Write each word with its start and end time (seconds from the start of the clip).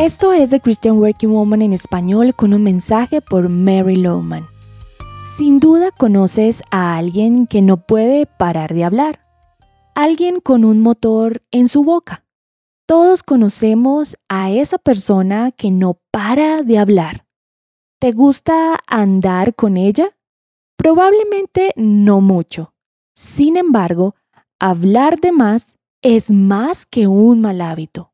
Esto 0.00 0.32
es 0.32 0.48
The 0.48 0.60
Christian 0.60 0.96
Working 0.96 1.30
Woman 1.30 1.60
en 1.60 1.74
español 1.74 2.34
con 2.34 2.54
un 2.54 2.62
mensaje 2.62 3.20
por 3.20 3.50
Mary 3.50 3.96
Lowman. 3.96 4.48
Sin 5.36 5.60
duda 5.60 5.90
conoces 5.90 6.62
a 6.70 6.96
alguien 6.96 7.46
que 7.46 7.60
no 7.60 7.76
puede 7.76 8.24
parar 8.24 8.72
de 8.72 8.84
hablar. 8.84 9.20
Alguien 9.94 10.40
con 10.40 10.64
un 10.64 10.80
motor 10.80 11.42
en 11.50 11.68
su 11.68 11.84
boca. 11.84 12.24
Todos 12.86 13.22
conocemos 13.22 14.16
a 14.30 14.50
esa 14.50 14.78
persona 14.78 15.52
que 15.52 15.70
no 15.70 16.00
para 16.10 16.62
de 16.62 16.78
hablar. 16.78 17.26
¿Te 18.00 18.12
gusta 18.12 18.78
andar 18.86 19.54
con 19.54 19.76
ella? 19.76 20.16
Probablemente 20.78 21.74
no 21.76 22.22
mucho. 22.22 22.72
Sin 23.14 23.58
embargo, 23.58 24.14
hablar 24.58 25.20
de 25.20 25.32
más 25.32 25.76
es 26.00 26.30
más 26.30 26.86
que 26.86 27.06
un 27.06 27.42
mal 27.42 27.60
hábito. 27.60 28.09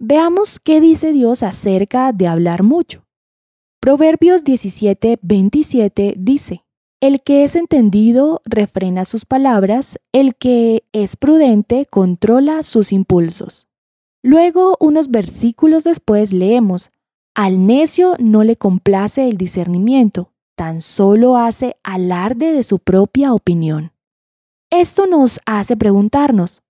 Veamos 0.00 0.58
qué 0.58 0.80
dice 0.80 1.12
Dios 1.12 1.42
acerca 1.42 2.12
de 2.12 2.26
hablar 2.26 2.64
mucho. 2.64 3.06
Proverbios 3.80 4.42
17, 4.42 5.20
27 5.22 6.14
dice, 6.18 6.64
El 7.00 7.22
que 7.22 7.44
es 7.44 7.54
entendido 7.54 8.42
refrena 8.44 9.04
sus 9.04 9.24
palabras, 9.24 9.98
el 10.12 10.34
que 10.34 10.84
es 10.92 11.16
prudente 11.16 11.86
controla 11.86 12.64
sus 12.64 12.92
impulsos. 12.92 13.68
Luego, 14.22 14.76
unos 14.80 15.10
versículos 15.10 15.84
después 15.84 16.32
leemos, 16.32 16.90
Al 17.34 17.66
necio 17.66 18.16
no 18.18 18.42
le 18.42 18.56
complace 18.56 19.28
el 19.28 19.36
discernimiento, 19.36 20.32
tan 20.56 20.80
solo 20.80 21.36
hace 21.36 21.76
alarde 21.84 22.52
de 22.52 22.64
su 22.64 22.80
propia 22.80 23.32
opinión. 23.32 23.92
Esto 24.70 25.06
nos 25.06 25.38
hace 25.46 25.76
preguntarnos, 25.76 26.62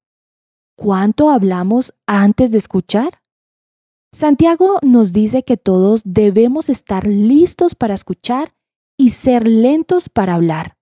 ¿cuánto 0.77 1.31
hablamos 1.31 1.95
antes 2.07 2.51
de 2.51 2.59
escuchar? 2.59 3.21
Santiago 4.13 4.79
nos 4.83 5.13
dice 5.13 5.43
que 5.43 5.57
todos 5.57 6.03
debemos 6.05 6.69
estar 6.69 7.07
listos 7.07 7.75
para 7.75 7.95
escuchar 7.95 8.55
y 8.97 9.11
ser 9.11 9.49
lentos 9.49 10.09
para 10.09 10.35
hablar. 10.35 10.77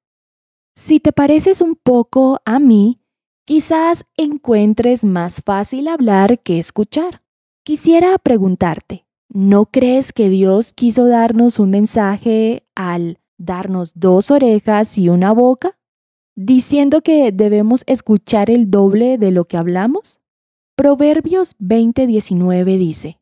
Si 0.75 1.01
te 1.01 1.13
pareces 1.13 1.61
un 1.61 1.77
poco 1.77 2.41
a 2.45 2.59
mí, 2.59 3.01
quizás 3.47 4.05
encuentres 4.17 5.05
más 5.05 5.43
fácil 5.43 5.89
hablar 5.89 6.41
que 6.41 6.59
escuchar. 6.59 7.23
Quisiera 7.65 8.19
preguntarte, 8.19 9.07
¿No 9.35 9.65
crees 9.65 10.13
que 10.13 10.29
Dios 10.29 10.75
quiso 10.75 11.07
darnos 11.07 11.59
un 11.59 11.71
mensaje 11.71 12.67
al 12.75 13.19
darnos 13.39 13.93
dos 13.95 14.31
orejas 14.31 14.99
y 14.99 15.09
una 15.09 15.33
boca? 15.33 15.79
Diciendo 16.35 17.03
que 17.03 17.31
debemos 17.33 17.83
escuchar 17.87 18.51
el 18.51 18.71
doble 18.71 19.19
de 19.19 19.31
lo 19.31 19.45
que 19.45 19.57
hablamos? 19.57 20.19
Proverbios 20.77 21.55
20:19 21.59 22.79
dice, 22.79 23.21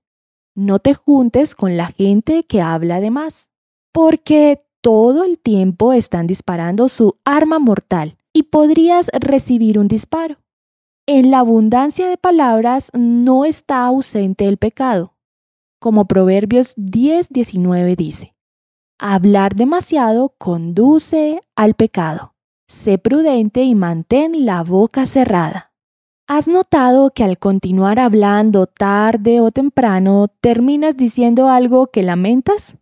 No 0.55 0.78
te 0.78 0.94
juntes 0.94 1.55
con 1.55 1.77
la 1.77 1.86
gente 1.86 2.44
que 2.44 2.61
habla 2.61 3.00
de 3.00 3.11
más, 3.11 3.50
porque 3.92 4.62
todo 4.81 5.25
el 5.25 5.38
tiempo 5.38 5.92
están 5.92 6.27
disparando 6.27 6.88
su 6.88 7.16
arma 7.25 7.58
mortal 7.58 8.16
y 8.33 8.44
podrías 8.44 9.11
recibir 9.12 9.78
un 9.78 9.88
disparo. 9.88 10.36
En 11.06 11.31
la 11.31 11.41
abundancia 11.41 12.08
de 12.08 12.16
palabras 12.16 12.91
no 12.94 13.44
está 13.44 13.84
ausente 13.84 14.47
el 14.47 14.56
pecado 14.56 15.14
como 15.81 16.05
Proverbios 16.05 16.75
10:19 16.77 17.97
dice. 17.97 18.34
Hablar 18.98 19.56
demasiado 19.56 20.34
conduce 20.38 21.41
al 21.56 21.75
pecado. 21.75 22.30
Sé 22.71 22.99
prudente 22.99 23.65
y 23.65 23.75
mantén 23.75 24.47
la 24.47 24.63
boca 24.63 25.05
cerrada. 25.05 25.73
¿Has 26.29 26.47
notado 26.47 27.11
que 27.11 27.25
al 27.25 27.37
continuar 27.37 27.99
hablando 27.99 28.69
tarde 28.69 29.41
o 29.41 29.51
temprano 29.51 30.29
terminas 30.41 30.97
diciendo 30.97 31.49
algo 31.49 31.89
que 31.89 32.05
lamentas? 32.05 32.77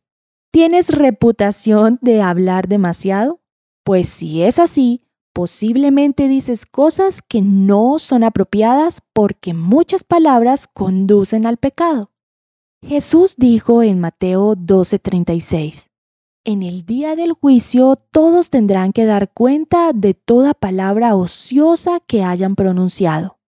¿Tienes 0.53 0.91
reputación 0.91 1.99
de 2.03 2.21
hablar 2.21 2.69
demasiado? 2.69 3.41
Pues 3.83 4.11
si 4.11 4.43
es 4.43 4.59
así, 4.59 5.05
posiblemente 5.33 6.29
dices 6.29 6.67
cosas 6.67 7.23
que 7.23 7.41
no 7.41 7.99
son 7.99 8.25
apropiadas 8.25 9.01
porque 9.15 9.55
muchas 9.55 10.05
palabras 10.05 10.67
conducen 10.67 11.47
al 11.47 11.57
pecado. 11.57 12.11
Jesús 12.87 13.37
dijo 13.39 13.83
en 13.83 14.01
Mateo 14.01 14.55
12:36, 14.55 15.88
En 16.49 16.63
el 16.63 16.87
día 16.87 17.15
del 17.15 17.35
juicio 17.35 17.97
todos 18.11 18.49
tendrán 18.49 18.95
que 18.95 19.05
dar 19.05 19.31
cuenta 19.31 19.93
de 19.93 20.15
toda 20.15 20.55
palabra 20.55 21.15
ociosa 21.15 22.01
que 22.01 22.23
hayan 22.23 22.57
pronunciado. 22.57 23.39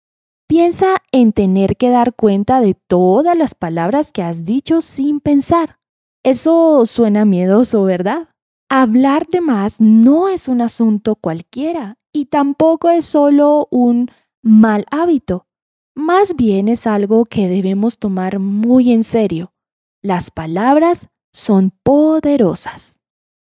Piensa 0.46 0.98
en 1.10 1.32
tener 1.32 1.78
que 1.78 1.88
dar 1.88 2.12
cuenta 2.12 2.60
de 2.60 2.74
todas 2.74 3.38
las 3.38 3.54
palabras 3.54 4.12
que 4.12 4.22
has 4.22 4.44
dicho 4.44 4.82
sin 4.82 5.20
pensar. 5.20 5.78
Eso 6.22 6.84
suena 6.84 7.24
miedoso, 7.24 7.84
¿verdad? 7.84 8.28
Hablar 8.68 9.26
de 9.28 9.40
más 9.40 9.80
no 9.80 10.28
es 10.28 10.46
un 10.46 10.60
asunto 10.60 11.16
cualquiera 11.16 11.96
y 12.12 12.26
tampoco 12.26 12.90
es 12.90 13.06
solo 13.06 13.66
un 13.70 14.10
mal 14.42 14.84
hábito. 14.90 15.46
Más 15.94 16.36
bien 16.36 16.68
es 16.68 16.86
algo 16.86 17.24
que 17.24 17.48
debemos 17.48 17.96
tomar 17.96 18.40
muy 18.40 18.92
en 18.92 19.04
serio. 19.04 19.54
Las 20.02 20.30
palabras 20.30 21.08
son 21.32 21.72
poderosas. 21.82 22.98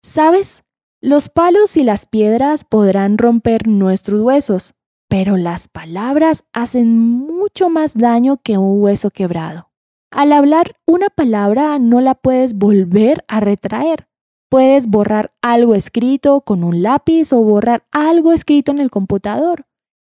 ¿Sabes? 0.03 0.63
Los 1.01 1.29
palos 1.29 1.77
y 1.77 1.83
las 1.83 2.05
piedras 2.05 2.63
podrán 2.63 3.17
romper 3.17 3.67
nuestros 3.67 4.21
huesos, 4.21 4.73
pero 5.09 5.35
las 5.35 5.67
palabras 5.67 6.43
hacen 6.53 6.97
mucho 6.97 7.69
más 7.69 7.95
daño 7.95 8.37
que 8.37 8.57
un 8.57 8.81
hueso 8.81 9.09
quebrado. 9.09 9.71
Al 10.11 10.33
hablar 10.33 10.75
una 10.85 11.09
palabra 11.09 11.79
no 11.79 12.01
la 12.01 12.15
puedes 12.15 12.55
volver 12.55 13.23
a 13.27 13.39
retraer. 13.39 14.07
Puedes 14.49 14.87
borrar 14.87 15.33
algo 15.41 15.75
escrito 15.75 16.41
con 16.41 16.63
un 16.63 16.83
lápiz 16.83 17.31
o 17.31 17.41
borrar 17.41 17.85
algo 17.91 18.33
escrito 18.33 18.71
en 18.71 18.79
el 18.79 18.91
computador. 18.91 19.65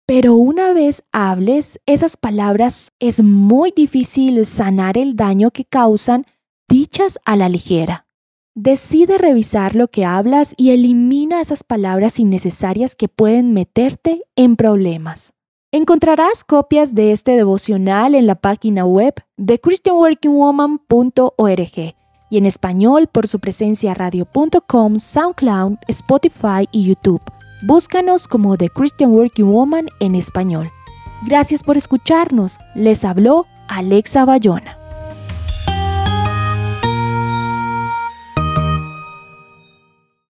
Pero 0.06 0.34
una 0.34 0.72
vez 0.72 1.04
hables 1.12 1.78
esas 1.86 2.16
palabras, 2.16 2.90
es 2.98 3.22
muy 3.22 3.70
difícil 3.70 4.44
sanar 4.46 4.98
el 4.98 5.14
daño 5.14 5.50
que 5.50 5.64
causan 5.64 6.26
dichas 6.70 7.18
a 7.26 7.36
la 7.36 7.50
ligera. 7.50 8.06
Decide 8.54 9.18
revisar 9.18 9.74
lo 9.74 9.88
que 9.88 10.06
hablas 10.06 10.54
y 10.56 10.70
elimina 10.70 11.40
esas 11.40 11.64
palabras 11.64 12.18
innecesarias 12.18 12.96
que 12.96 13.08
pueden 13.08 13.52
meterte 13.52 14.22
en 14.36 14.56
problemas. 14.56 15.34
Encontrarás 15.72 16.44
copias 16.44 16.94
de 16.94 17.12
este 17.12 17.32
devocional 17.32 18.14
en 18.14 18.26
la 18.26 18.36
página 18.36 18.86
web 18.86 19.12
de 19.36 19.60
christianworkingwoman.org 19.60 21.94
y 22.30 22.38
en 22.38 22.46
español 22.46 23.08
por 23.08 23.28
su 23.28 23.40
presencia 23.40 23.92
radio.com, 23.94 24.98
SoundCloud, 24.98 25.76
Spotify 25.88 26.66
y 26.72 26.86
YouTube. 26.86 27.20
Búscanos 27.62 28.26
como 28.26 28.56
The 28.56 28.68
Christian 28.68 29.12
Working 29.12 29.52
Woman 29.52 29.88
en 30.00 30.14
español. 30.14 30.70
Gracias 31.26 31.62
por 31.62 31.76
escucharnos. 31.76 32.56
Les 32.74 33.04
habló 33.04 33.44
Alexa 33.68 34.24
Bayona. 34.24 34.79